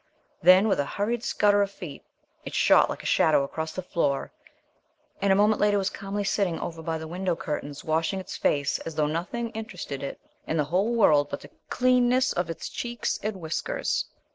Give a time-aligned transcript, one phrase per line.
[0.41, 2.03] Then, with a hurried scutter of feet,
[2.43, 4.31] it shot like a shadow across the floor
[5.21, 8.79] and a moment later was calmly sitting over by the window curtains washing its face
[8.79, 13.19] as though nothing interested it in the whole world but the cleanness of its cheeks
[13.21, 14.05] and whiskers.